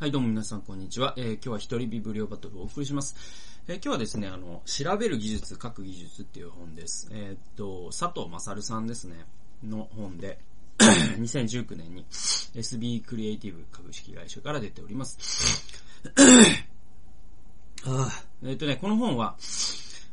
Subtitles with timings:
[0.00, 1.12] はい、どうも皆さん、こんにちは。
[1.16, 3.16] えー今日は一人ビブリオバトルをお送りします。
[3.66, 7.08] えー今日はですね、あの、調べる技術、書く技術っていう本です。
[7.10, 9.26] えーっと、佐藤勝さんですね、
[9.64, 10.38] の本で、
[10.78, 15.18] 2019年に SB クリエイティブ株式会社から出ております。
[17.84, 19.34] あーえーっとね、この本は、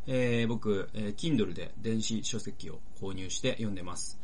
[0.07, 4.17] えー僕、えー Kindle で電子書籍を購入して読んでます。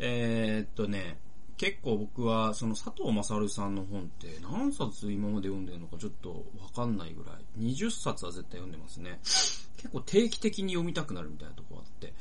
[0.00, 1.18] えーっとね、
[1.56, 7.34] 結構僕は、その佐藤勝さんの本って何冊今まで読んでるのかちょっとわかんないぐらい。
[7.58, 9.20] 20冊は絶対読んでますね。
[9.22, 12.12] 結構定期的に読みたくなるみたいなとこあって。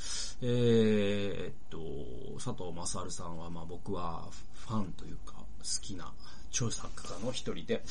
[0.41, 1.77] えーっと、
[2.35, 4.27] 佐藤勝さんはまあ僕は
[4.67, 5.45] ファンというか好
[5.81, 6.11] きな
[6.51, 7.81] 著作家の一人で。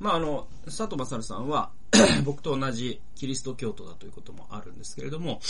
[0.00, 1.70] まああの、佐藤勝さんは
[2.24, 5.40] 僕と同じキリスト教徒だということもあるんですけれども、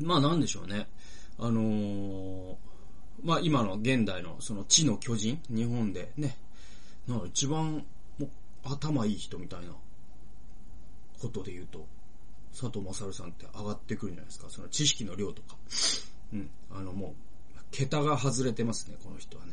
[0.00, 0.86] まあなんでしょうね。
[1.38, 2.67] あのー
[3.22, 6.36] まあ今の現代のその地の巨人、日本でね、
[7.06, 7.84] な一番
[8.18, 8.28] もう
[8.64, 9.68] 頭いい人みたいな
[11.20, 11.86] ことで言うと、
[12.52, 14.46] 佐藤勝さんって上がってくるじゃないですか。
[14.48, 15.56] その知識の量とか。
[16.32, 16.50] うん。
[16.70, 17.14] あのも
[17.56, 19.52] う、桁が外れてますね、この人はね。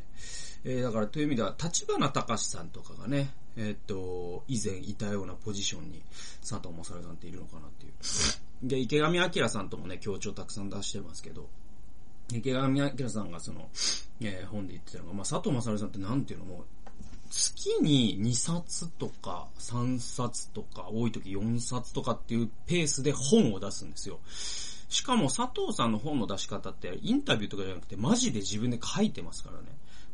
[0.64, 6.02] えー、だからという意味では、立花隆さんとかがね、えーっと、以前いたようなポジションに
[6.42, 8.68] 佐藤勝さんっているのかなっていう。
[8.68, 11.48] で、池上彰さんともね、協調たくさん出してますけど、
[12.32, 13.70] 池上彰さんがその、
[14.22, 16.66] えー本で言ってたのが、まあ、佐藤勝さんってなんていうのも、
[17.30, 24.20] 月に2冊とか3冊とか、多い時4冊とかっていうペースで本を出すんですよ。
[24.90, 29.66] しかも佐藤さんの本の出し方ってインタビューとかじゃなくてマジで自分で書いてますからね。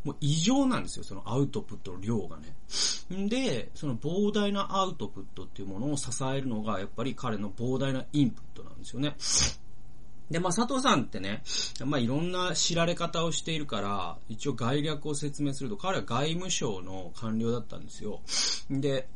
[0.04, 2.56] もう異常なんですよ、そのアウトプットの量がね。
[3.16, 9.16] んで、その膨大なアウトプットっていうものを支えるのがやっぱり彼の膨大なインプットなんですよね。
[10.32, 11.44] で、まあ、佐藤さんってね、
[11.86, 18.22] まあ、いろんな知られ方をしているから、一応概略を説明すると、彼は外務省の官僚だったんですよ。
[18.70, 19.10] で、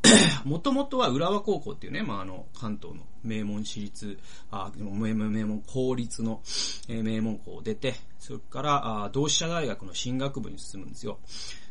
[0.43, 4.19] もともとは浦和高校っていうね、まあ、あの、関東の名門私立、
[4.51, 6.41] あ、名門、名門公立の、
[6.89, 11.19] 名門校を出て、それから、あ同志社大学の進学部に進むんですよ。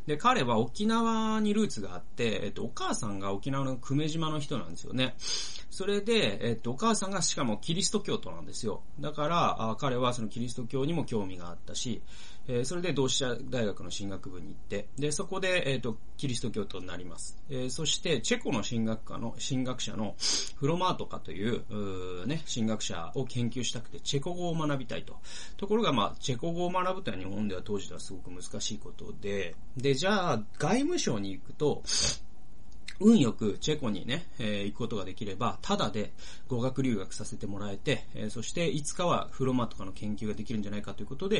[0.07, 5.15] で、彼は沖縄にルーツがあって、えっと、お母さんが沖縄の久米島の人なんですよね。
[5.71, 8.83] それで、えっと、お母さんがしかもキリスト教徒なんですよ。
[9.01, 12.03] だから、あ彼はそのキリスト教にも興味があったし、
[12.47, 17.37] えーそれで同志社大学の進学部に行って、で、そこで、えっと、キリスト教徒になります。
[17.51, 20.15] えーそして、チェコの進学科の、進学者の
[20.57, 21.65] フロマートカという、
[22.23, 25.17] うね、進学者を研究したくて、チェコ語を学びたいと。
[25.57, 31.83] ところが、まあ、チェコ語を学ぶというのは日本では当時ではすごく難しいことで、で、じゃあ、外務省に行くと、
[33.01, 36.13] 運よくチェコにね、えー行くことができれば、ただで
[36.49, 41.37] 語学留学させてもらえて、えーそしていつかはフロマとかの研究ができるんじゃないかということで、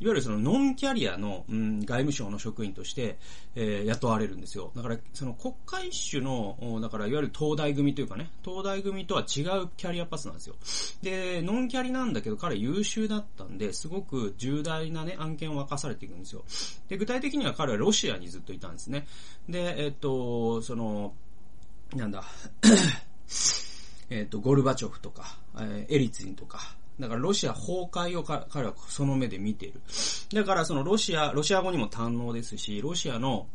[0.00, 3.18] いわゆるそのノンキャリアの、うん、外務省の職員として、
[3.54, 4.70] えー雇われるんですよ。
[4.76, 10.56] だから、その国家一種の、だからいわゆる東大組というかね、東大組とは違うキャリアパスなんですよ。
[11.02, 16.44] で、ノンキャリなんだけど彼優秀だったんで、すごく重大なね、案件を任されていくんですよ。
[16.88, 19.06] で、具体的には彼はロシアにずっといたんですね。
[19.48, 21.07] で、えっと、その、
[21.96, 22.24] なんだ、
[24.10, 29.80] えっと、ゴルバチョフとか、えーエリツィンとか、だからロシア崩壊を彼はその目で見ている。
[30.32, 33.46] だからそのロシア、ロシア語にも堪能ですし、ロシアの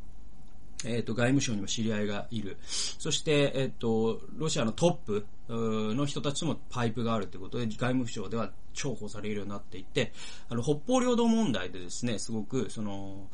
[0.85, 2.57] えっ、と、外務省にも知り合いがいる。
[2.67, 10.11] そして、えっ、と、ロシアのトップの人たちともパイプがあるということで、外務省では重宝されるようになっていて、
[10.50, 13.27] あの、北方領土問題でですね、すごく、その、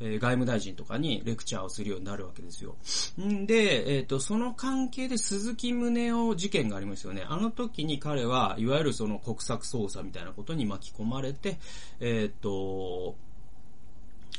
[0.00, 2.76] えー外務大臣とかにレクチャーをするようになるわけですよ。
[3.20, 7.24] んで、えっ、と、その関係で鈴木宗男事件がありますよね。
[7.28, 11.58] あの時に彼は、いわゆるその国策捜査みたいなことに巻き込まれて、
[12.00, 13.16] えっ、と、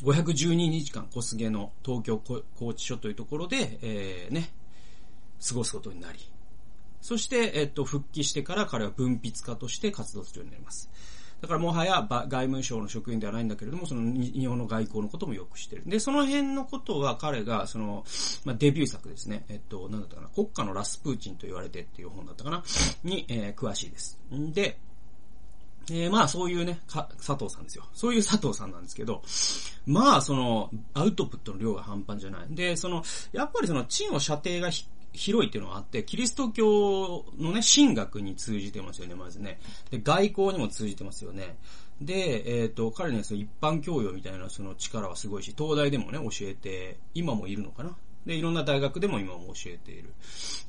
[0.03, 4.49] 512日間小菅の東京拘置所というところで、えー、ね、
[5.47, 6.19] 過ごすことになり、
[7.01, 10.89] そして、えっと、復帰してから彼は文筆家として活動するようになります。
[11.45, 15.83] だからもはやば外務省の職員ではないんだけれども、その日本の外交のこともよく知ってる。
[15.85, 18.03] で、その辺のことは彼が、その、
[18.45, 19.45] まあ、デビュー作ですね。
[19.47, 22.63] えっと、なんだったかな、国家のラスプーチンと言われてっていう本だったかな、
[23.03, 24.17] に、えー詳しいです。
[24.33, 24.79] んで、
[25.91, 27.85] えーまあそういうね、か、佐藤さんですよ。
[27.93, 29.21] そういう佐藤さんなんですけど、
[29.85, 32.47] まあその、アウトプットの量が半端じゃない。
[32.49, 33.03] で、その、
[33.33, 39.59] やっぱりその、地の射程がひ広いっていうのがあって、キリスト教のね、神学に通じてますよね、まずね。
[39.89, 41.57] で、外交にも通じてますよね。
[42.01, 47.95] で、えっ、と、彼にはその一般教養みたいなその力はすごいし、東大でもね、教えて、今もいるのかな
[48.25, 50.13] で、いろんな大学でも今も教えている。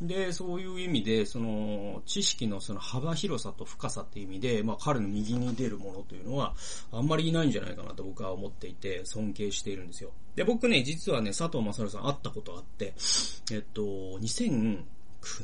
[0.03, 6.55] で、そういう意味で、その、知識のその幅広さと深さっていう意味で、まあ彼の右に出るものというのは、
[6.93, 10.11] あんまりいないんじゃないかなと僕は思っていて、尊敬しているんですよ。
[10.35, 12.95] で、僕ね、実はね、佐藤正さん会ったことあって、
[13.51, 14.85] えっと、2009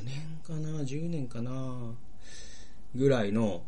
[0.05, 1.95] 年かな ?10 年かな
[2.95, 3.63] ぐらいの、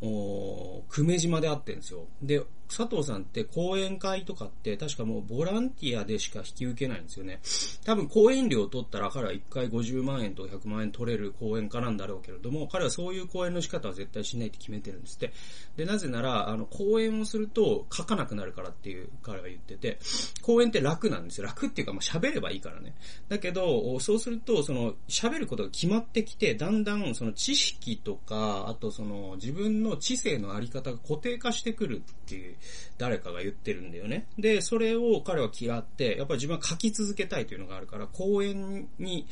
[0.90, 2.06] 久米島で会ってるんですよ。
[2.22, 7.40] で、佐藤さんって講演会とかって確かもうボランティアでしか引き受けないんですよね。
[7.84, 15.32] 多分講演料を取ったら彼は1回50万円と100万円取れる講演家なんだろうけれども、彼はそういう講演の仕方は絶対しないって決めてるんですって。
[15.76, 19.98] で、なぜなら、あの、講演をすると書かなくなるからっていう彼は言ってて、
[20.42, 21.46] 講演って楽なんですよ。
[21.46, 22.94] 楽っていうか、まあ、喋ればいいからね。
[23.28, 32.53] だけど、そうすると、その、喋ることが決まってきて、だんだんその知識とか、あとその、自分の知性のあり方が固定化してくるっていう
[32.98, 34.26] 誰かが言ってるんだよね。
[34.38, 39.26] で、それを彼は嫌って、やっぱり自分は書き続けたいというのがあるから、公演に、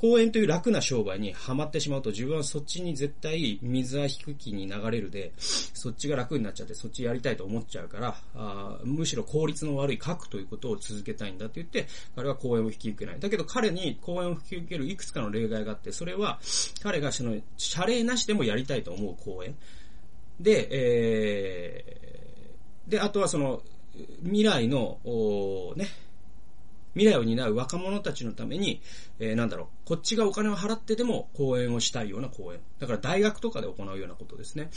[0.00, 13.20] 公園という楽な商売にはまってしまうと自分はそっちに絶対水は引く気に流れるで、そっちが楽になっちゃってそっちやりたいと思っちゃうから、あむしろ効率の悪い書くということを続けたいんだって言って、彼は公演を引き受けない。
[13.20, 16.40] だけど彼に公演を引き受けるいくつかの例外があって、それは
[16.82, 19.54] 彼がその、謝礼なしでもやりたいと思う公演。
[20.40, 22.29] で、えー、
[22.86, 23.62] で、あとはその、
[24.22, 24.98] 未来の、
[25.76, 25.88] ね、
[26.94, 28.80] 未来を担う若者たちのために、
[29.18, 32.60] えー、なんだろう、こっちがお金を払ってでも講演をしたいような講演。
[32.78, 34.70] だから大学とかで行うようなことですね。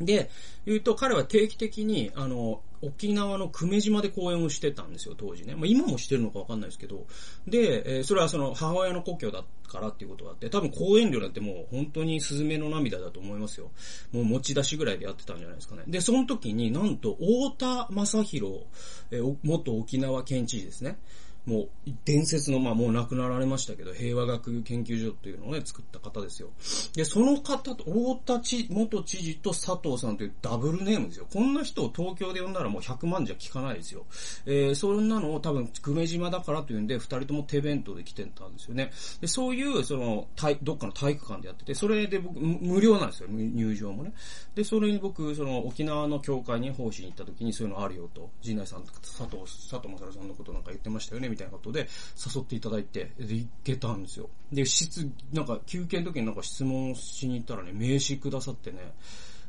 [0.00, 0.30] で、
[0.66, 5.54] 言うと彼は定期的に、あの、沖縄の久米島で公演をしてたんですよ、当時ね。
[5.54, 7.06] まあ今もしてるのかわかんないですけど。
[7.46, 13.70] で、えー、それはその母親の故郷だからっていうことがあって、多分公演料なんてもう本当にスズメの涙だと思いますよ。
[14.12, 15.84] もう持ち出しぐらいでやってたんじゃないですかね。
[15.86, 18.66] で、その時になんと、大田正宏、
[19.10, 20.98] えー、元沖縄県知事ですね。
[21.46, 21.68] もう、
[22.04, 26.50] 伝説の、まあもう亡くなられましたけど、平和学研究所っていうのをね、作った方ですよ。
[26.94, 31.26] で、その方と、大田知、元知事と佐藤さんというダブルネームですよ。
[31.32, 34.04] こんな人を東京で呼んだらもう100万じゃ聞かないですよ。
[34.44, 38.90] えー、そんなのを多分、久米島だからというんで、二人とも手弁当で来てたんですよね。
[39.20, 44.12] で、そういう、その、体、どっかの体育館でやってて、それで僕、無料なんですよ、入場もね。
[44.54, 51.86] で、それに僕、その、沖縄の教会に奉仕に行った時にそういうのあるよと、陣内さんと、佐藤、佐藤正さんのことなんか言ってましたよね、みたいなことで
[52.34, 54.30] 誘っていただいて、で、行けたんですよ。
[54.50, 58.94] で、質、なんか休憩の時になんか質問しに行ったらね、名刺くださってね、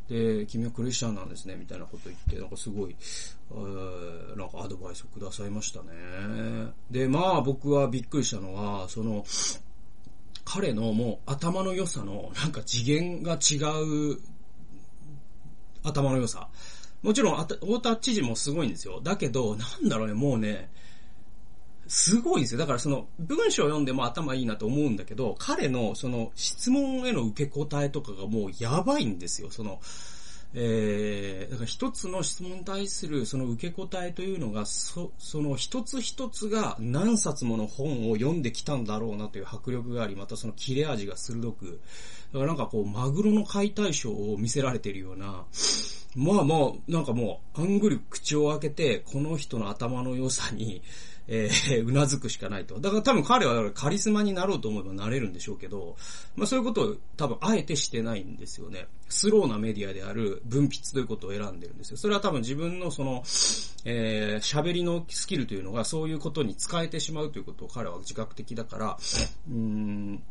[0.10, 2.96] で、君はクリスチャンなんですね、みたいなこと言って、なんかすごい、
[3.52, 5.88] えー、なんかアドバイスをくださいましたね。
[6.92, 9.26] で、まあ僕はびっくりしたのは、その、
[10.44, 13.56] 彼のもう頭の良さの、なんか次元が違
[14.14, 14.20] う
[15.84, 16.50] 頭の良さ。
[17.04, 19.00] もちろん、太田知事もすごいんですよ。
[19.02, 20.70] だけど、なんだろうね、もうね、
[21.88, 22.60] すごいんですよ。
[22.60, 29.50] だからその文章を読んでも頭いいなと思うんだけど、彼のその質問への受け答えとかがもうやばいんですよ。
[29.50, 29.80] その、
[30.54, 41.80] えー、だから一つの質問に対するその受け答えというのが、そ、その一つ一つが何冊もの本を読んできたんだろうなという迫力があり、またその切れ味が鋭く、
[42.34, 45.46] だからなんかこう、マグロの解体ショーを見せられているような、
[46.16, 50.82] まあまあ、なんかもう、あんぐり口を開けて、この人の頭の良さに、
[51.28, 52.80] えー、うなずくしかないと。
[52.80, 55.98] だから多分彼はカリスマになろうと思えばなれるんでしょうけど、
[56.36, 58.88] まあそういうことを多分あえてしてないんですよね。
[59.10, 61.98] スローなメディアである分筆ということを選んでるんですよ。
[61.98, 63.24] それは多分自分のその、
[63.86, 68.98] えー、喋りのスキルというのがそういうことに使えてしまうということを彼は自覚的だから、
[69.50, 70.24] うーん、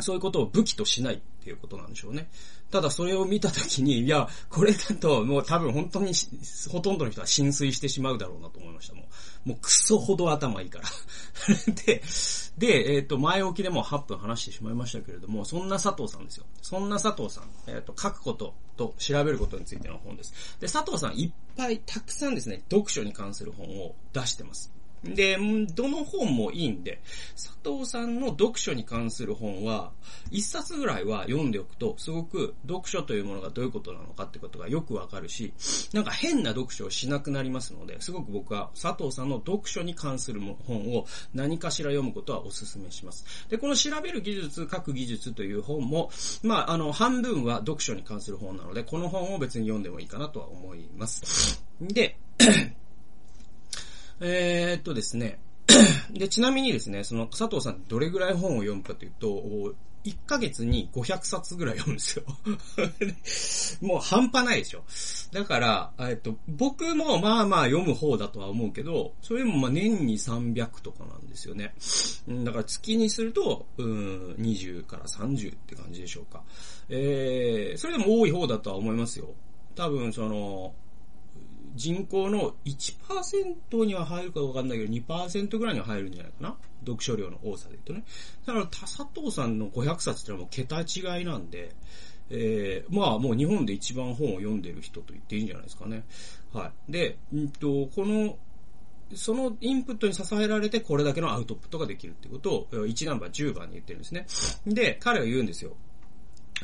[0.00, 2.28] そういうことを武器としないっていうことなんでしょうね。
[2.70, 6.12] ただそれを見たときに、いや、これだともう多分本当に
[6.70, 8.94] ほとんどの人は浸水してしまうだろうなと思いました。
[8.94, 9.04] もう、
[9.48, 10.84] もうクソほど頭いいから。
[11.86, 12.02] で、
[12.58, 16.44] で、えっ、ー、と、前置きでも8分話してしまいましたけれども、そんな佐藤さんですよ。
[16.60, 20.34] そんな佐藤さん、えっ、ー、と、書くことと調べることについての本です。
[20.60, 24.70] で、佐藤さんいっぱいたくさんですね、読書に関する本を出してます。
[25.04, 25.38] で、
[25.74, 27.00] どの本もいいんで、
[27.34, 29.92] 佐藤さんの読書に関する本は、
[30.30, 35.52] 一冊ぐらいは読んでおくと、すごく読書というものがどういうことなのかってことがよくわかるし、
[35.92, 43.24] なんか変な読書をしなくなりますので、すごく僕は佐藤さんの読書に関する本を何かしら読むことはお勧めします。
[43.48, 46.10] で、この調べる技術、書く技術という本も、
[46.42, 51.62] まあ、あの、半分は読書に関する本なので、この本を別に読んでもいいかなとは思います。
[51.80, 52.16] で、
[54.20, 55.38] えー、っとですね。
[56.10, 63.82] で、ちなみにですね、その佐藤さんどれぐらい本を読むかというと、1ヶ月に500冊ぐらい読むんですよ。
[63.86, 64.84] もう半端ないでしょ。
[65.32, 71.74] だから、えっと、僕もまあまあ読む方だとは思うけど、それもまあ年に300とかなんですよね。
[72.44, 76.42] だから月にすると、うん、20から30って感じでしょうか。
[76.88, 79.34] えー、それでも多い方だとは思いますよ。
[79.74, 80.74] 多分その、
[81.78, 86.56] 人口の1%には入るかわかんないけど、2%ぐらいには入るんじゃないかな。
[86.80, 88.04] 読書量の多さで言うとね。
[88.44, 91.74] だから、田佐藤さんの500冊ってのはもう桁違いなんで、
[92.30, 96.04] えー、まあもう日本で一番本を読んでる人と言っていいんじゃないですかね。
[96.52, 96.92] はい。
[96.92, 98.36] で、うんと、この、
[99.14, 104.26] そのインプットに支えられてこれだけのアウトプットができるってことを1ナンバー10番に言ってるんですね。
[104.66, 105.76] で、彼は言うんですよ。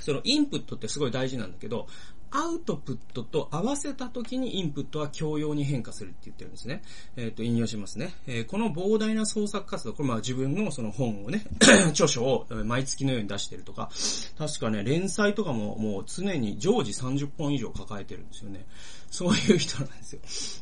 [0.01, 1.87] そのインプットってすごい大事なんだけど、
[2.35, 6.83] アウトプットと合わせた時にインプットは教養に変化するって言ってるんですね。
[7.17, 8.13] えっ、ー、と、引用しますね。
[8.27, 11.45] えー、この膨大な創作活動、これまあ自分のその本をね、
[11.91, 13.89] 著書を毎月のように出してるとか、
[14.37, 18.67] 確かね、連載とかももう常に常時30本以上抱えてるんですよね。
[19.13, 20.13] そういう人なんです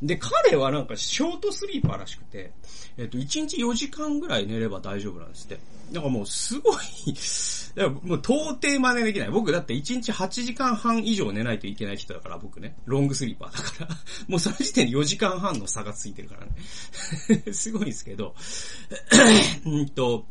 [0.02, 0.06] よ。
[0.06, 2.52] で、彼はなんかショートスリーパーらしくて、
[2.98, 5.58] えっ、ー、と、1日4時間ぐらい寝れば大丈夫なんですって。
[5.92, 6.76] だからもうすごい
[8.02, 9.30] もう到底真似できない。
[9.30, 12.74] 僕だって1日8時間半以上寝ないといけない人だから、僕ね。
[12.84, 16.52] ロングスリーパーだから もうその時点で4時間半の差がついてるからね
[17.54, 18.34] すごいですけど
[19.64, 20.26] うんと、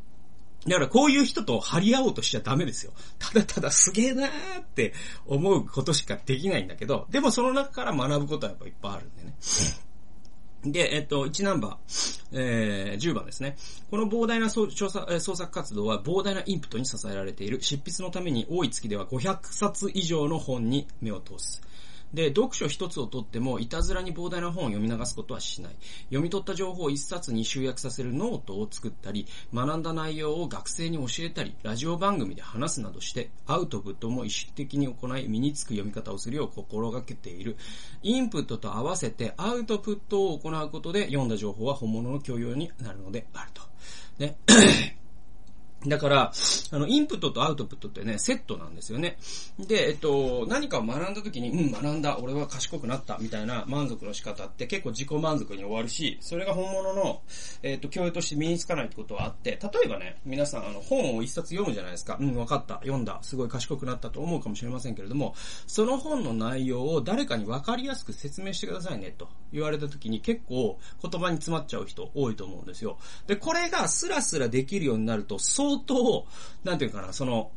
[0.67, 2.93] だからこういう人と張り合おうとしちゃダメですよ。
[3.17, 4.93] ただただすげえなーって
[5.25, 9.33] 思うことしかできないんだけど、でもその中から学ぶことはやっぱいっぱいあるんでね。
[10.63, 13.57] で、えっと、1ナンバー、えー、10番ですね。
[13.89, 17.61] この膨大な調査、創作活動は膨大なインプットに支えられている。
[17.61, 21.61] 執筆のために多い月では500冊以上の本に目を通す。
[22.13, 25.75] で、読書一つをとっても、いたずらに膨大な本を読み流すことはしない。
[26.05, 37.55] 読み取った情報を一冊に集約させるノートを作ったり、学んだ内容を学生に教えたり、ラジオ番組で話すなどして、アウトプットも意識的に行い、身につく読み方をするよう心がけている。
[38.03, 43.61] インプットと合わせてアウトプットを行うことで、読んだ情報は本物の教養になるのであると。
[44.19, 45.00] ね。
[45.87, 46.31] だから、
[46.71, 49.17] あの、インプットとアウトプットってね、セットなんですよね。
[49.57, 57.21] で、えっと、何かを学んだ時に、うん、学んだ、俺は賢くなった、みたいな満足の仕方って結構自己満足に終わるし、それが本物の、
[57.63, 62.17] えっと、教養として身につかないってことはあって、例えばね、皆さん、あの、本を一冊読むじゃないですか。
[62.19, 65.33] うん、分かった、読んだ、すごい賢くなったと思うかもしれませんけれども、
[65.65, 72.99] その本の内容を誰かに分かりやすく説明してくださいね、と言われた時に結構言葉に詰まっちゃう人多いと思うんですよ。
[73.25, 76.25] で、これがスラスラできるようになると、相相当、
[76.63, 77.51] なんていうかな、その、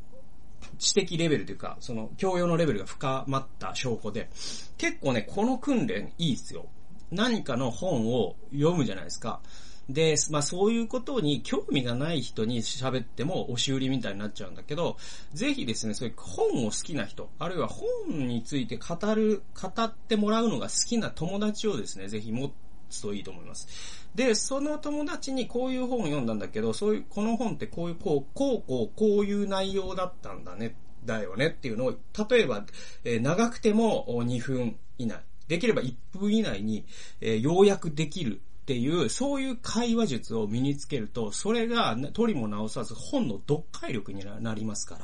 [0.78, 4.30] 知的レベルというか、その、教養のレベルが深まった証拠で、
[4.78, 6.66] 結構ね、この訓練いいっすよ。
[7.10, 9.40] 何かの本を読むじゃないですか。
[9.88, 14.96] で、まあそういうことに興味がない人に喋っても押し売りみたいになっちゃうんだけど、
[15.34, 22.50] ぜひですね、そういう本を好きな人、あるいは本について語る、語ってもらうのが好きな友達をですね、ぜひ持っ
[22.98, 23.68] つといいと思います。
[24.14, 31.94] で、その友達にこういう本を読んだんだけど、そういう、この本ってこういう、こう、こう、こう、こういう内容だったんだね、だよねっていうのを、
[32.30, 32.64] 例えば、
[33.04, 36.86] えー、長くても2分以内、できれば1分以内に、
[37.20, 44.96] えー、要約できるっていう、そういう会話術を身につけると、それが、取りも直さず本の読解力になりますか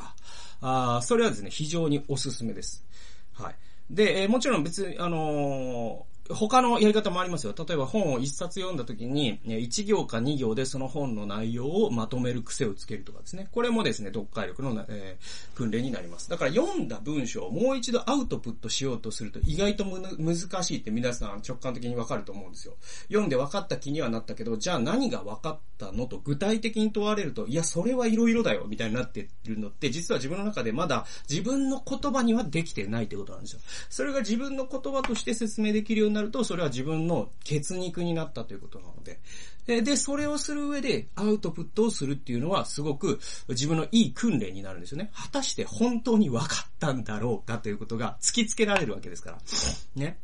[0.62, 2.84] ら、あそれはですね、非常におすすめです。
[3.34, 3.56] はい。
[3.90, 7.54] で、えー、もちろん別に、あの他のやり方もありますよ。
[7.56, 13.48] 例えば本を一冊読んだ時に、1行か2行でその本の内容をまとめる癖をつけるとかですね。
[13.52, 16.30] これもですね、読解力の、えー、訓練になります。
[16.30, 22.74] だから読んだ文章をもう一度アウトプットしようとすると意外と難しいって皆さん直感的にわかると思うんですよ。
[23.08, 33.60] 読んで分かった気にはなったけど、じゃあ何が分かったのと具体的に問われると、いや、それはいろいろだよ、みたいになってるのって、実は自分の中でまだ自分の言葉にはできてないってことなんですよ。
[33.88, 39.20] それが自分の言葉として説明できるようにななると、それは自分の血肉になったということなので。
[39.82, 45.10] で、それをする上でアウトプットをするっていうのはすごく自分のいい訓練になるんですよね。
[45.14, 49.38] 果たして本当に分かったんだろうかということが突きつけられるわけですから。
[49.94, 50.18] ね。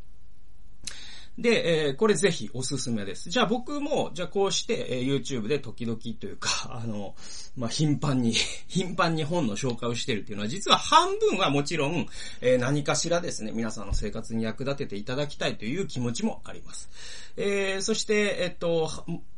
[1.38, 3.28] で、えー、これぜひおすすめです。
[3.28, 6.50] じゃあ僕も、じゃあこうして、えー、YouTube で時々というか、
[6.82, 7.14] あの、
[7.56, 8.32] まあ、頻繁に
[8.68, 12.06] 頻繁に本の紹介をしてるっていうのは、実は半分はもちろん、
[12.40, 16.88] えー、何かしらですね、皆さんの生活に役立てていただきたいという気持ちもあります。
[17.36, 18.90] えー、そして、えっと、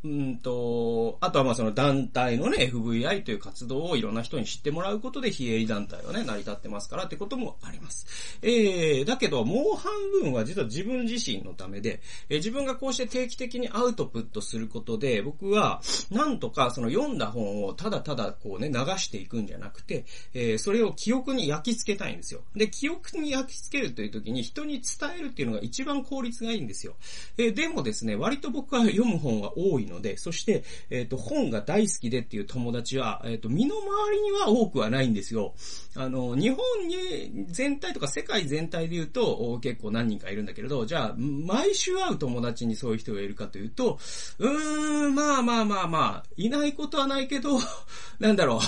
[0.05, 8.07] うんと、あとはまあその団体のね、FVI という活動をいろんな人に知ってもらうことで非営利団体はね、成り立ってますからってこともあります。
[8.43, 22.43] えー、だけどもう半分は実は自分自身のためで、で、え自分がこうして定期的にアウトプットすることで、僕は、なんとかその読んだ本をただただこうね、流していくんじゃなくて、えー、それを記憶に焼き付けたいんですよ。
[22.55, 26.95] で、記憶に焼き付けるという時に人に伝えるっていうのが一番効率がいいんですよ。
[27.39, 35.55] えー、でもですね、割と僕は読む本が多いので、そして、えっ、ー、と、本が大好きでっていう友達は、えっ、と、身の回りには多くはないんですよ。
[35.97, 43.99] あの、日本に全体とか世界全体で言うと、結構何人かいるんだけれど、じゃあ、毎週会う友達にそういう人がいるかというと、
[44.39, 47.59] うーん、まあまあまあまあ、いないことはないけど、
[48.21, 48.59] なんだろう、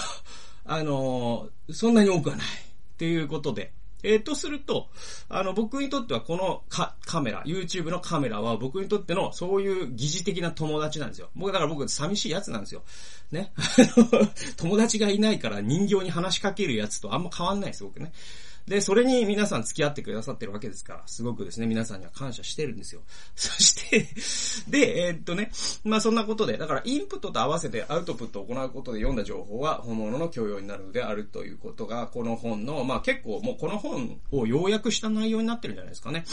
[0.65, 2.47] あの、そんなに多くはない。
[2.47, 3.73] っていうことで。
[4.03, 4.89] えー、とすると、
[5.29, 11.31] あの、僕にとってはこのカカメラ、YouTube のカメラは僕にとってのそういう疑似的な友達なんですよ。
[11.35, 12.83] 僕、だから僕寂しいやつなんですよ。
[13.31, 13.53] ね。
[14.57, 18.13] 友達がいないから人形に話しかけるやつとあんま変わんないです、僕ね。
[18.71, 23.01] で、それに皆さん付き合ってくださってるわけですから、すごくですね、皆さんには感謝してるんですよ。
[23.35, 24.07] そして
[24.71, 25.51] で、えー、っとね、
[25.83, 36.25] まあそんなことで、だからインプットと合わせてアウトプットを行うことで読んだ情報は本物の教養になるのであるということが、この本の、まあ結構もうこの本を要約した内容になってるんじゃないですかね。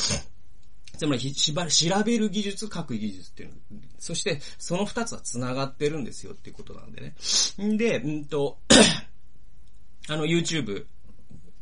[0.96, 3.56] つまり、しば調べる技術、書く技術っていうの。
[3.98, 7.16] そして、その二つは繋がってるんですよっていうことなんでね。
[7.64, 8.60] んで、うんと、
[10.08, 10.86] あの、YouTube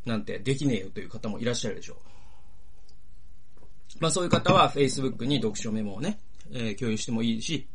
[0.06, 1.98] なんてできねえよという方もいらっしゃるでしょう。
[4.00, 6.20] まあそういう方は Facebook に読書メモをね、
[6.52, 7.68] えー、共有してもいいし、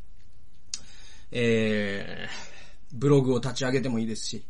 [1.33, 4.45] えー、ブログを立ち上げてもいいですし、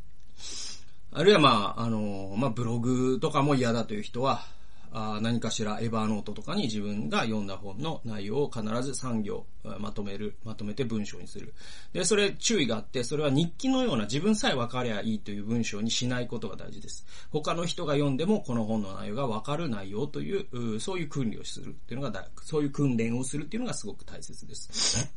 [1.12, 4.44] あるいはまあ、あのー、まあブログとかも嫌だという人は、
[4.92, 9.47] あ何かしらエヴァーノートとかに自分が読んだ本の内容を必ず3行
[9.78, 11.54] まとめる、まとめて文章にする。
[11.92, 17.06] で、それ注意があって、それは日記のような自分さえ分かりゃいいという文章にしないことが大事です。
[17.30, 25.12] 他の人が読んでもこの本の内容が分かる内容という、そういう訓練をするっていうのが、そういう訓練をするっていうのがすごく大切です。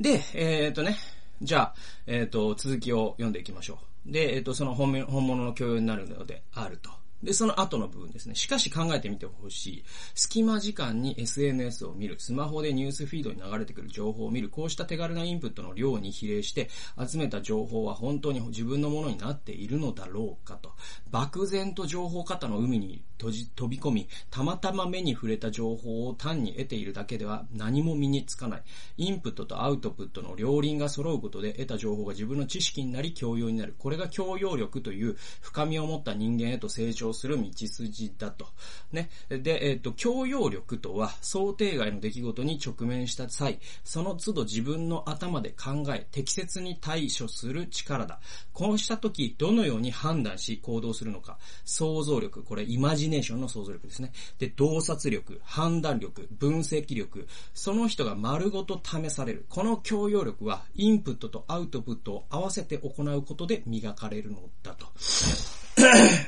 [0.00, 0.96] で、えー、っとね、
[1.40, 1.74] じゃあ、
[2.06, 4.12] えー、っと、続きを読んでいきましょう。
[4.12, 6.90] で、えー、っと、その本本物の教養になるのであると。
[7.22, 8.34] で、その後の部分ですね。
[8.34, 9.84] しかし考えてみてほしい。
[10.14, 20.72] 隙間時間に SNS を見る、スマホでニュースフィードに流れてくる情報を見る、こうした手軽なインプットの量に比例して、集めた情報は本当に自分のものになっているのだろうかと。
[21.10, 28.62] 漠然と情報型の海に飛び込み、たまたま目に触れた情報を単に得ているだけでは何も身につかない。
[28.96, 33.74] インプットとアウトプットの両輪が揃うことで得た情報が自分の知識になり教養になる。
[33.78, 38.46] これが教養力という深みを持った人間へと成長する道筋だと。
[38.92, 39.10] ね。
[39.28, 48.20] で、えっ、ー、と、教養力とは想定外の出来事に直面した際、その都度自分の頭で考え、適切に対処する力だ。
[48.52, 51.38] こうした時、どのように判断し行動するのか。
[51.64, 54.12] 想像力、これイマジネーションの想像力ですね。
[54.38, 59.46] で、洞察力、判断力、分析力、その人が丸ごと試される。
[59.48, 64.86] この教養力は、インプットとアウトプットを合わせて行うことで磨かれるのだと。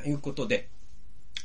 [0.06, 0.68] いうことで、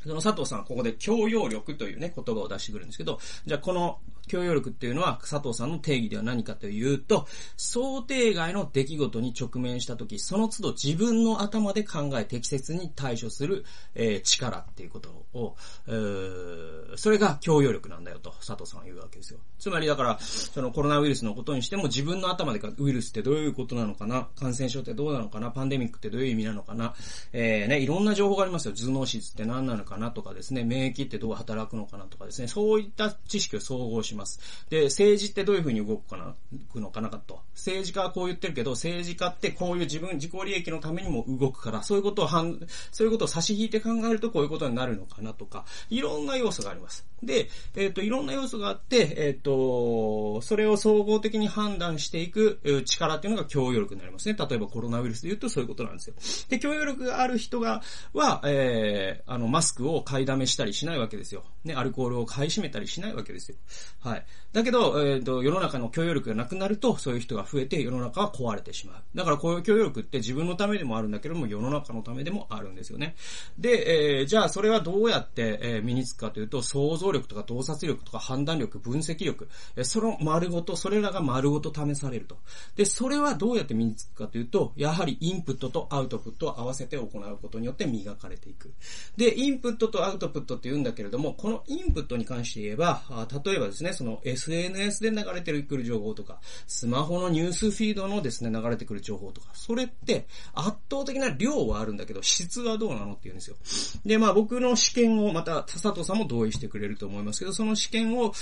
[0.02, 3.98] その佐藤さんはここで教養力というね、言葉を出してくるんですけど、じゃあこの
[4.30, 15.56] 教養力っていうのは佐藤さんの定義では何かというと、想定外の出来事に直面した時、その都度自分の頭で考え適切に対処する、えー、力っていうことを、
[15.88, 19.40] えー、それが教養力なんだよと佐藤さんは言うわけですよ。
[19.58, 26.94] つまりだから、そのコロナウイルスのことにしても自分の頭でウイルスってどういうことなのかな感染症ってどうなのかなパンデミックってどういう意味なのかな
[27.32, 28.74] えー、ね、いろんな情報がありますよ。
[28.74, 34.40] 頭脳質って何なのかかなとかですね、免疫ってどう働くのかなとかですね、そういった知識を総合します。
[34.70, 36.34] で、政治ってどういうふうに動くかな、
[36.72, 37.40] くのかなかと。
[37.54, 42.60] 政治家はこう言ってるけど、政治家ってこういう自分、自己利益のためにも動くから、そういうことをん、
[42.92, 47.04] そういうことを差し引いて考えるとこういうことになるのかなとか、いろんな要素があります。
[47.22, 54.36] で、えっ、ー、と、いろんな要素があって、えっ、ー、と、それを総合的に判断していく力っていうのが教養力になりますね。
[54.38, 56.14] 例えばコロナウイルスで言うとそういうことなんですよ。
[56.48, 57.82] で、教養力がある人が、
[58.14, 61.44] は、えー、あの、マスクを買いだめしたりしないわけですよ。
[61.64, 63.56] ね、アルコールを買い占めたりしないわけですよ。
[64.00, 64.26] はい。
[64.52, 69.02] だけど、えっ、ー、と、世の中の許容力がなくなると、そういう人が増えて世の中は壊れてしまう。
[69.14, 73.14] だからこういう許容力って自分のためでもあるんだけども、世の中のためでもあるんですよね。
[73.58, 82.38] で、えー、じゃあそれはどうやって、えー、身につくかというと、想像力とか洞察力とか判断力、分析力、えー、その丸ごと、それらが丸ごと試されると。
[82.76, 88.72] で、それはどうやって身につくかというと、やはりインプットとアウトプットを合わせて行うことによって磨かれていく。
[89.16, 93.02] で、インププットとアウトプットって言うんだけれども、このインプットに関して言えば、
[93.44, 103.56] 例えばですね、その SNS で流れてくる情報とか、スマホのニュースフィードのですね、流れてくる情報とか、それって圧倒的な量はあるんだけど、質はどうなのって言うんですよ。
[104.04, 108.32] で、まあ僕の試験をまた、佐藤さんも同意してくれると思いますけど、その試験を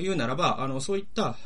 [0.00, 1.36] 言うならば、あの、そういった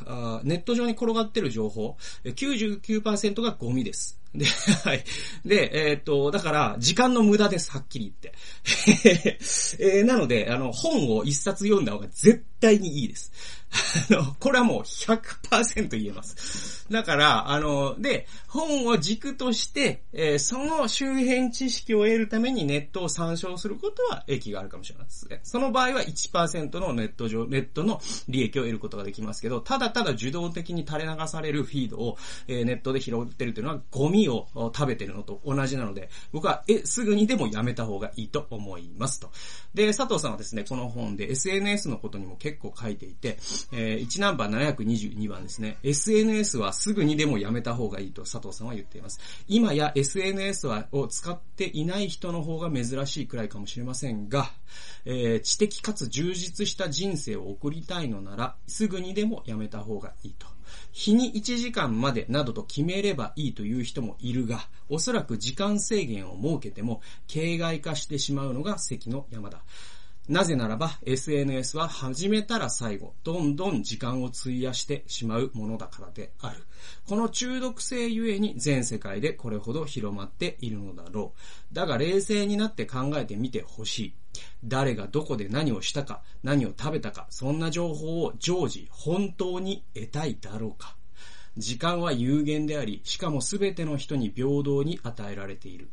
[0.45, 4.18] ネット上に転がってる情報、99%がゴミです。
[4.35, 4.45] で、
[4.85, 5.05] はい。
[5.45, 9.39] で、えー、っと、だから、時間の無駄です、はっきり言って。
[9.81, 13.33] えー、なので、あの、本を一冊読んだ方が絶対にいいです。
[14.11, 16.87] あの、これはもう100%言えます。
[16.91, 25.41] だから、あの、で、本を軸として、えー、その周辺知識を得るためにネットを参照することは益があるかもしれないですね。
[25.43, 32.17] その場合は1%のネット上、ネットの利益を得ることができますけど、ただただ受動的に垂れ流されるフィードを、
[32.47, 39.31] えー、ネットで拾ってるというのはゴミを食べてるのと同じなので、僕は、え、すぐにでもやめた方がいいと思いますと。
[39.75, 43.39] で、佐藤さんはですね、この本で SNS のことにも結結構書いていて、
[43.73, 49.21] えー、1ナンバー722番ですね、SNS はすぐにでもやめた方がいいと佐藤さんは言っています。
[49.49, 54.51] 今や SNS はを使っていない人の方が珍しいくらいかもしれませんが、
[55.05, 60.47] えー、知的かつ充実した人生を送りたいのなら、すぐにでもやめた方がいいと。
[60.93, 69.63] 日に1時間までなどと決めればいいという人もいるが、おそらく時間制限を設けても、形骸化してしまうのが関の山だ。
[70.29, 76.65] なぜならば SNS は始めたら最後、どんどん時間を費やしてしまうものだからである。
[77.09, 81.33] この中毒性ゆえに全世界でこれほど広まっているのだろ
[81.73, 81.75] う。
[81.75, 84.15] だが冷静になって考えてみてほしい。
[84.65, 90.95] 誰がどこで何をしたか、何を食べたか、そんな情報を常時本当に得たいだろうか。
[91.57, 95.89] 時間は有限であり、しかも全ての人に平等に与えられている。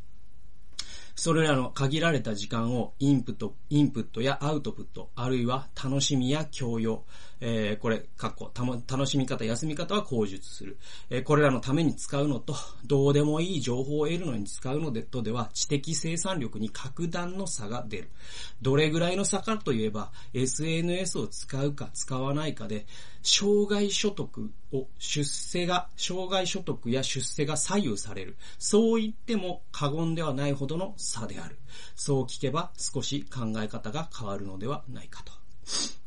[1.18, 7.04] それらの限られた時間をインプット、インプットやアウトプット、あるいは楽しみや教養、
[7.40, 10.78] えー、これ、かっこ、た楽しみ方、休み方は口述する。
[11.10, 12.54] えー、これらのために使うのと、
[12.86, 18.10] どうでもいい情報を得るのに使うのでとでは、知的生産力に格段の差が出る。
[18.62, 22.86] どれぐらいの差かといえば、SNS を使うか使わないかで、
[23.22, 28.36] 障害所得を、出世が、障害所得や出世が左右される。
[28.58, 31.58] そう言っても過言ではないほどの差である。
[31.94, 35.35] そう聞けば少し考え方が変わるのではないかと。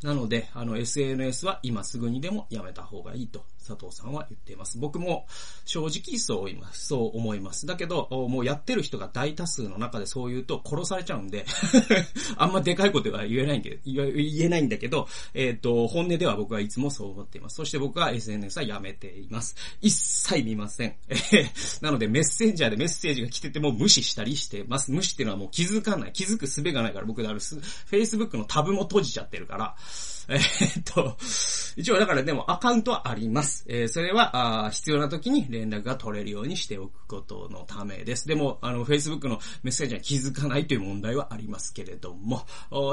[0.04, 3.46] なので、あの SNS は今すぐにでもやめた方がいいと。
[3.70, 4.78] 佐藤さんは言っています。
[4.78, 5.26] 僕も
[5.66, 6.88] 正直そう言います。
[6.88, 7.66] そう思います。
[7.66, 11.46] だけど、もうやってる人が大多数の中でそう言うと殺されちゃうんで
[12.38, 17.56] あんまでかいことは言えないんで、言えないんだけど、えっ、ー、と、本音では僕はいつもそう思っています。
[17.56, 19.56] そして僕は SNS はやめています。
[19.82, 20.96] 一切見ません。
[21.82, 24.92] なのでメッセンジャーでメッセージが来てても無視したりしてます。
[24.92, 26.14] 無視っていうのはもう気づかない。
[26.14, 29.76] 気づく術がないから僕である Facebook のタブも閉じちゃってるから、
[30.32, 31.18] えー、っと、
[31.76, 33.66] 一応だからでもアカウントはあります。
[33.68, 38.28] えー、それは、あ必要な時に連絡が取れるようにしておくことのためです。
[38.28, 42.46] でも、あの、Facebook のメッセージは気づかないという問題はありますけれども、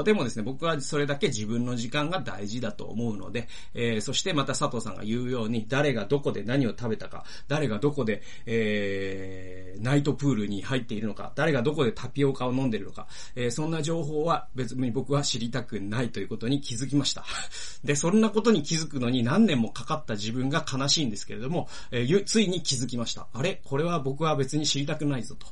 [0.03, 17.26] でもですね、僕はそれだけ自分の時間が大事だと思うので、えー、そしてまた佐藤さんが言うように、誰がどこで何を食べたか、誰がどこで、えー、ナイトプールに入っているのか、誰がどこでタピオカを飲んでいるのか、えー、そんな情報は別に僕は知りたくないということに気づきました。
[17.83, 23.27] で、そんなことに気づくのに何年もかかった自分が悲しいんですけれども、えー、ついに気づきました。
[23.33, 23.61] あれ？
[23.65, 25.47] これは僕は別に知りたくないぞと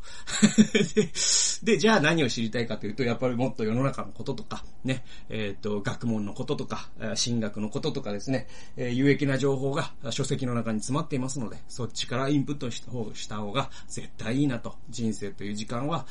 [0.96, 1.12] で。
[1.64, 14.76] で、じゃあ何を知りたいかというと、やっぱりもっと世の中のこととか、ね、えっ、ー、と、学問のこととか、進学のこととかですね、えー、有益な情報が書籍の中に詰まっていますので、そっちからインプットした方した方が絶対いいなと。
[14.90, 16.06] 人生という時間は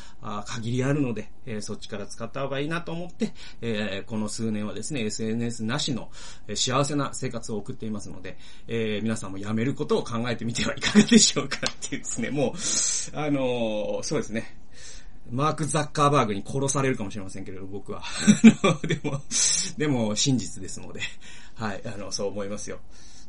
[0.47, 6.11] 限りあるので、えー、そっちから使った方がいいなと思って、えー、この数年はですね、SNS なしの
[6.55, 8.37] 幸せな生活を送っていますので、
[8.67, 12.53] えー、皆さんもやめることを考えてみてはいかがでしょうかっていうですね、もう、
[13.17, 14.57] あのー、そうですね。
[15.31, 18.03] マーク・ザッカーバーグに殺されるかもしれませんけれど、僕は。
[18.87, 19.23] でも、
[19.79, 21.01] でも真実ですので、
[21.55, 22.81] はい、あの、そう思いますよ。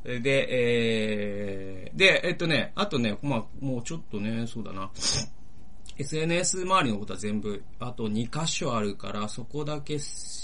[0.03, 4.91] で、えー、で、えっとね、あとね、まあ、もうちょっとね、そうだな。
[5.97, 9.97] SNS 周りのことは全部、あと2箇所あるから、そこだけ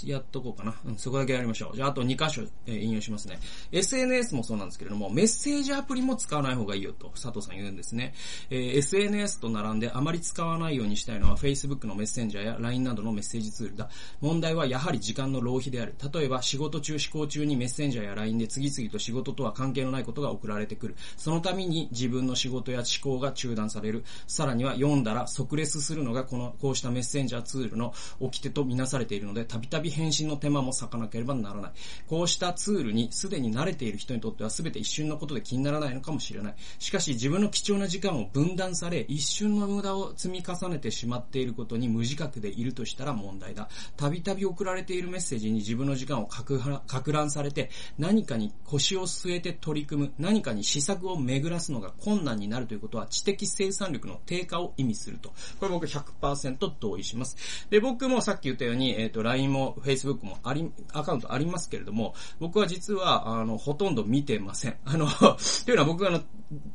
[0.04, 0.74] やっとこうかな。
[0.86, 1.76] うん、そこだけやりましょう。
[1.76, 3.38] じゃあ、あと2箇所、えー、引用しますね。
[3.70, 8.14] SNS もそうなんですけれども、メッセージアプリも使わない方がいいよと、佐藤さん言うんですね。
[8.48, 13.90] えー、SNS と並んであまり使わないようにしたいのは、Facebook のメッセンジャーや LINE などのメッセージツールだ。
[14.22, 15.94] 問題はやはり時間の浪費である。
[16.12, 20.96] 例えば、仕事中、思考中にメッセンジャーや LINE で次々と仕事とは関係のないことが送られてくる。
[21.18, 24.04] そのために自分の仕事や思考が中断される。
[24.26, 31.72] さらには読んだら即レスするのがこの、こうしたメッセンジャーツールの掟とみなされているので、たびたび返信の手間も割かなければならない。
[32.06, 36.54] こうしたツールにすでに慣れている人にとっては全て一瞬のことで気にならないのかもしれない。
[36.78, 43.68] しかし自分の貴重な時間を分断され、一瞬の無駄を積み重ねてしまっていることに無自覚でいるとしたら問題だ。
[43.96, 55.31] たびたび送られているメッセージに自分の時間をかく乱されて、何かに腰を据えて取り組む、何かに施策を巡らすのが困難になるということは知的生産力の低下を意味すると。
[55.58, 57.66] これ僕100%同意します。
[57.70, 64.76] で、僕もさっき言ったように、えっ、ー、と、LINE も Facebook もあり、アカウントありますけれども、僕は実は、あの、ほとんど見てません。
[64.84, 65.08] あの、
[65.64, 66.22] というのは僕はあの、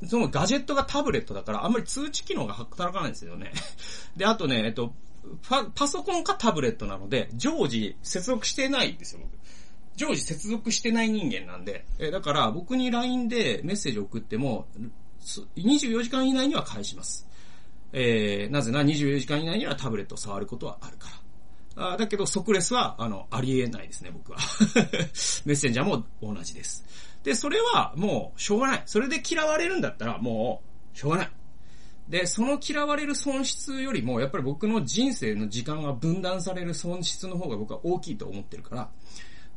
[0.08, 3.52] そのガジェットがタブレットだから、あんまり通知機能が働かないんですよね。
[4.16, 4.94] で、あとね、えっと、
[5.48, 9.38] パ、パソコンかタブレットなので、常時接続してないんですよ、僕。
[9.96, 14.68] 常時接続してない人間なんで、えだから僕に LINE でメッセージ送っても、
[15.58, 17.27] 24時間以内には返します。
[17.94, 21.10] えー、なぜな24時間以内にはタブレットを触ることはあるか
[21.76, 21.94] ら。
[21.94, 24.40] あだけど、即レスは、あの、ありえないですね、僕は。
[25.46, 26.84] メッセンジャーも同じです。
[27.24, 28.84] で、それはもう、しょうがない。
[28.86, 31.32] それで嫌われるんだったら、もう、しょうがない。
[32.10, 38.90] で、その嫌われる損失よりも、やっぱり僕の人生の時間が分断される損失の方が僕は大きいと思ってるから、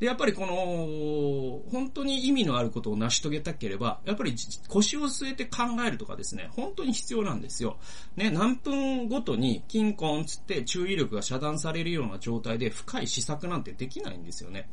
[0.01, 4.35] で、やっぱりこの、本当に意味のあることを成し遂げたければ、やっぱり
[4.67, 7.77] 腰を据えて考えるとかですね、本当に必要なんですよ。
[8.17, 14.69] ね、何分ごとにキンコンつって注意力が遮断されるような状態で深い施策なんてできないんですよね。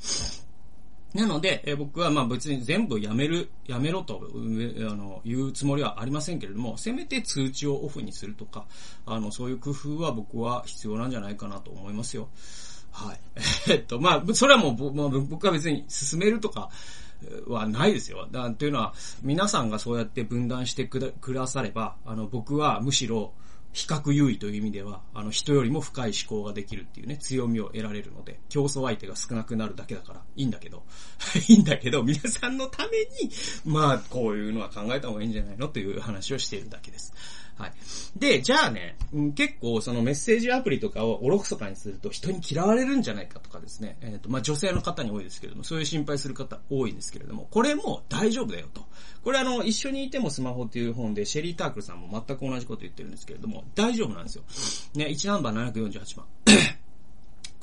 [1.14, 8.66] なので、え僕はまあ別に全部やめる、やめろと、あの、言うつもりはありませんけれども、せめて通知をオフにするとか、
[9.06, 12.30] あの、そういう工夫は僕は必要なんじゃないかなと思いますよ。
[12.98, 13.20] はい。
[13.70, 16.70] えっと、まあ、それはもう、まあ、僕は別に進めるとか
[17.48, 18.28] はないですよ。
[18.32, 23.34] だというのは、皆さんがそうやって分断してくだされば、あの、僕はむしろ、
[23.74, 30.84] 比較優位という意味では、あの、人よりも深い思考ができるっていうね、強みを得られるので、競争相手が少なくなるだけだから、いいんだけど、
[31.48, 33.32] いいんだけど、皆さんのために、
[33.66, 35.68] まあ、こういうのは考えた方がいいんじゃないの？
[35.68, 37.14] という話をしているだけです。
[37.58, 37.74] はい。
[38.16, 38.96] で、じゃあね、
[39.36, 48.86] 結構そのメッセージアプリとかをおろくそかにすると人に嫌われるんじゃないかとかですね、えっ、ー、と、まあ、女性の方に多いですけれども、そういう心配する方多いんですけれども、これも大丈夫だよと。
[49.24, 54.44] これあの、一緒にいてもスマホっていう本で、シェリー・タークルさんも全く同じこと言ってるんですけれども、大丈夫なんですよ。
[54.96, 56.26] ね、1ナンバー748番。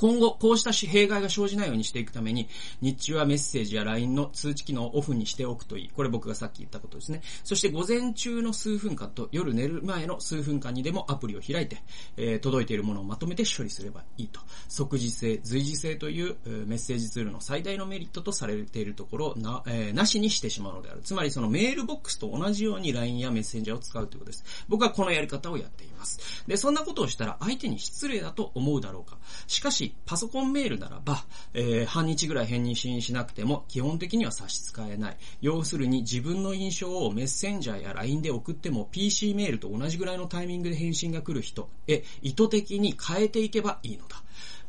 [0.05, 2.47] 今後、こうした弊害が生じないようにしていくために、
[2.83, 5.89] 日中はメッセージや LINE の通知機能をオフにしておくといい。
[5.89, 7.23] これ僕がさっき言ったことですね。
[7.43, 11.79] そして午前中の数分間と夜寝る前の数分間にでもアプリを開いて、
[12.19, 14.43] えー、届いているものをまとめて処理すればいいと。
[14.69, 21.01] 即時性、随時性という、えー、メッセージツールの最大のメリットとされているところをな、えー、なしにしてしまうのである。
[21.03, 24.45] つまりそのメールボックスと同じように LINE やメッセンジャーを使うということです。
[24.69, 26.45] 僕はこのやり方をやっています。
[26.47, 29.17] で、そんなことをしたら相手に失礼だと思うだろうか。
[29.47, 35.17] しかし、パソコンメールならば、えー、半日ぐらい返信しなくても基本的には差し支えない。
[35.41, 44.23] 要するに自分の印象をメッセンジャーや LINE で送っても PC メールと同じぐらいのタイミングで返信が来る人へ意図的に変えていけばいいのだ。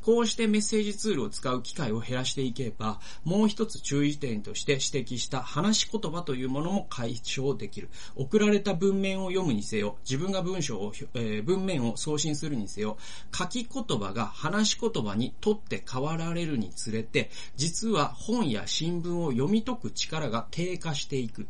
[0.05, 7.89] こうしてメッセージツールを使う機会を減らしていけば、もう一つ注意点として指摘した話し言葉というものも解消できる。
[8.15, 12.99] 送られた文面を読むにせよ、自分が文章を、えー、文面を送信するにせよ、
[13.35, 21.47] 書き言葉が話し言葉にとって変わられるにつれて、実は本や新聞を読み解く力が低下していく。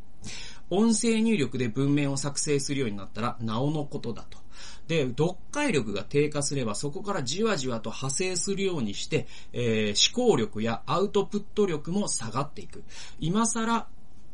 [0.70, 4.45] 音声入力で文面を作成するようになったら、なおのことだと。
[4.88, 12.84] で、読解力が低下すればそこからじわじわと派生するようにして、えー、思考力やアウトプット力も下がっていく。
[13.20, 13.88] 今更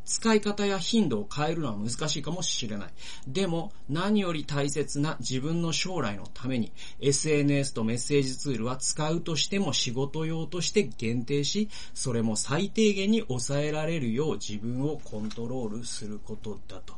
[0.06, 2.90] 使い方や頻度を変えるのは難しいかもしれない。
[3.28, 16.96] でも、何より大切な自分の将来のために、SNS とメッセージツールは使うとしても仕事用として限定し、それも最低限に抑えられるよう自分をコントロールすることだと。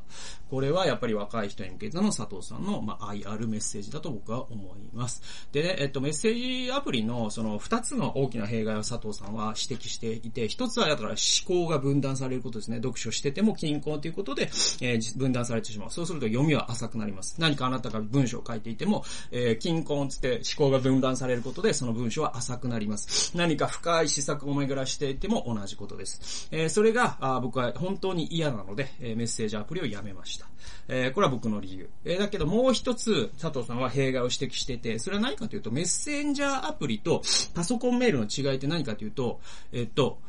[0.54, 5.48] これはやっぱり若い人に向けての佐藤さんの、まあ、愛あるメッセージだと僕は思います。
[5.52, 11.18] でね、えっと、メッセージアプリのその二つの大きな弊害を佐藤さんは指摘していて、一つはだから思
[11.66, 12.78] 考が分断されることですね。
[12.78, 14.44] 読書してても均衡ということで、
[14.80, 15.90] えー、分断されてしまう。
[15.90, 17.34] そうすると読みは浅くなります。
[17.40, 23.36] 何かあなたが文章を書いていても、えー、均衡つって思考が分断されることで、その文章は浅くなります。
[23.36, 26.48] 何か深い施策を巡らしていても同じことです。
[26.52, 30.43] えー、それが、あ僕は本当に嫌なので、え、メッセージアプリをやめました。
[30.88, 31.90] えー、これは僕の理由。
[32.06, 37.22] えー、だけどもう一つ、佐藤さんは弊害を指摘してて、それは何かというと、メッセンジャーアプリと
[37.54, 39.40] パソコンメールの違いって何かというと、
[39.72, 40.20] えっと、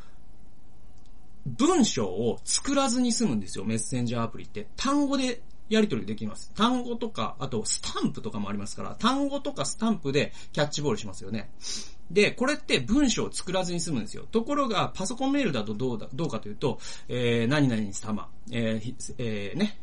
[1.46, 4.66] 文章を作らずに済むんですよ、メッセンジャーアプリって。
[4.77, 6.53] 単語でやり取りできます。
[6.55, 11.50] 単語とか、あとスタンプとかもありますから、単語とかスタンプでキャッチボールしますよね。
[12.11, 14.27] で、これって文章を作らずに済むんですよ。
[14.31, 19.79] ところが、パソコンメールだとどうだ、どうかというと、えー、何々様、えー、えー、ね、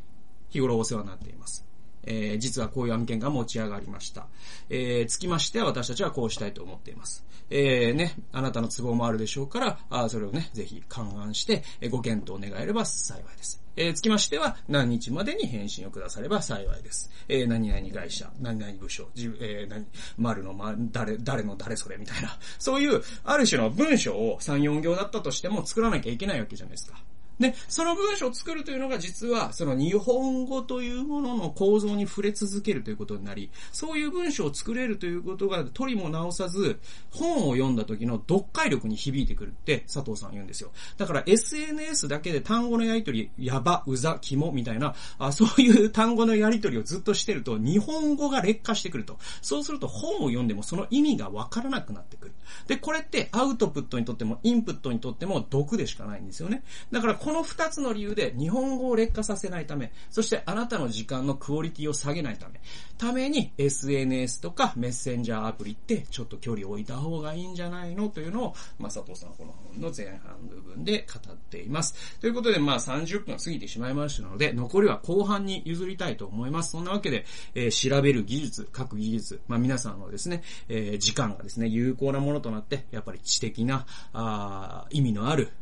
[0.52, 1.66] 日頃お世話になっています。
[2.04, 4.28] えー、実はこういう案件が持ち上がりました。
[4.70, 7.26] えー、つきましては私たちはこうしたいと思っています。
[7.50, 13.62] えー、ね、あなたの都合もあるでしょうから、あそれをね、ぜひ勘案して、えご検討願えれば幸いです。
[13.76, 17.10] えー、つきましては、何日までに返信をくだされば幸いです。
[17.28, 19.86] えー、何々会社、何々部署、じえー、何、
[20.18, 22.38] 丸のま、誰、誰の誰それみたいな。
[22.58, 27.02] そういう、ある種の文章を3、4行だったとしても作らなきゃいけないわけじゃないですか。
[27.42, 40.72] で、その文章を作るというのが実は、その日本語というものの構造に触れ続けるということになり、そういう文章を作れるということが、取りも直さず、本を読んだ時の読解力に響いてくるって佐藤さん言うんですよ。
[40.98, 49.18] だから SNS だけで単語のやりとり、やば、うざ、きもみたいな、あそういう単語のやりとりをずっとしてると、日本語が劣化してくると。
[49.42, 52.34] そうすると本を読んでもその意味がわからなくなってくる。
[52.68, 56.64] で、これってアウトプットにとっても、インプットにとっても毒でしかないんですよね。
[56.92, 62.60] だからここの二つの理由で日本語を劣化させないため、そしてあなたの時間のクオリティを下げないため、
[62.98, 68.10] ために SNS とかメッセンジャーアプリってちょっと距離を置いた方がいいんじゃないの？
[68.10, 72.20] というのを、まあ、佐藤さんはこの本の前半部分で語っています。
[72.20, 76.72] ということで、まあ30分過ぎてしまいましたので、残りは後半に譲りたいと思います。
[76.72, 85.54] そんなわけで、えー、調べる技術、書く技術、まあ皆さんのですね、えー、時間がですね、有効なものとなって、やっぱり知的な、あ意味のある、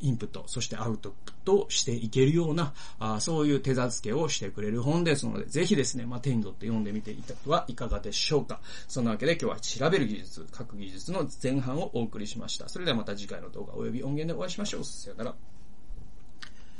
[0.00, 1.14] インプット、そしてアウト
[1.44, 8.60] としていけるような、あそういう手助けをしてくれる本ですので、ぜひですね、まあ、手に取って読んでみていただくはいかがでしょうか。
[8.88, 12.68] そんなわけで今日は調べる技術、書く技術の前半をお送りしました。
[12.68, 14.84] それではまた次回の動画及び音源でお会いしましょう。
[14.84, 15.61] さよなら。